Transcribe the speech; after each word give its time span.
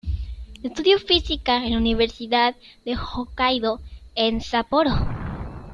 Estudió 0.63 0.97
física 0.97 1.57
en 1.63 1.73
la 1.73 1.77
Universidad 1.77 2.55
de 2.85 2.97
Hokkaido 2.97 3.79
en 4.15 4.41
Sapporo. 4.41 4.89